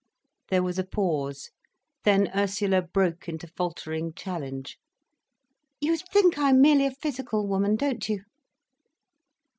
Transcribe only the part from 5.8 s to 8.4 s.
think I'm merely a physical woman, don't you?"